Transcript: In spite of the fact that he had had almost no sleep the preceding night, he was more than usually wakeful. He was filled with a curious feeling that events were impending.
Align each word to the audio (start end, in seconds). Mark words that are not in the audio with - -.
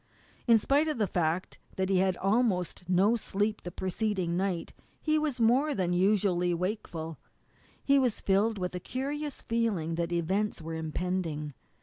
In 0.47 0.57
spite 0.57 0.87
of 0.87 0.97
the 0.97 1.05
fact 1.05 1.59
that 1.75 1.89
he 1.89 1.97
had 1.99 2.15
had 2.15 2.17
almost 2.17 2.89
no 2.89 3.15
sleep 3.15 3.61
the 3.61 3.69
preceding 3.69 4.35
night, 4.35 4.73
he 4.99 5.19
was 5.19 5.39
more 5.39 5.75
than 5.75 5.93
usually 5.93 6.55
wakeful. 6.55 7.19
He 7.83 7.99
was 7.99 8.19
filled 8.19 8.57
with 8.57 8.73
a 8.73 8.79
curious 8.79 9.43
feeling 9.43 9.93
that 9.97 10.11
events 10.11 10.59
were 10.59 10.73
impending. 10.73 11.53